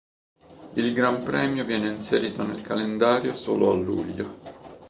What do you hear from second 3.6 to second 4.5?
a luglio.